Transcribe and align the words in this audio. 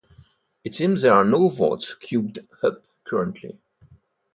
It 0.63 0.73
seems 0.73 1.03
there 1.03 1.13
are 1.13 1.23
no 1.23 1.47
votes 1.47 1.93
queued 1.93 2.49
up 2.63 2.83
currently. 3.03 3.59